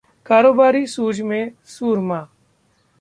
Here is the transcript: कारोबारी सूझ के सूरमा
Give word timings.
कारोबारी 0.25 0.85
सूझ 0.87 1.15
के 1.21 1.41
सूरमा 1.65 2.19